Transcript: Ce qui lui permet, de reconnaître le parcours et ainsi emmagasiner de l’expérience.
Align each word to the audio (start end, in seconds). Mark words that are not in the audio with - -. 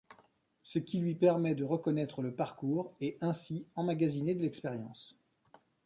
Ce 0.63 0.79
qui 0.79 0.97
lui 0.99 1.13
permet, 1.13 1.53
de 1.53 1.63
reconnaître 1.63 2.23
le 2.23 2.33
parcours 2.33 2.91
et 3.01 3.19
ainsi 3.21 3.67
emmagasiner 3.75 4.33
de 4.33 4.41
l’expérience. 4.41 5.15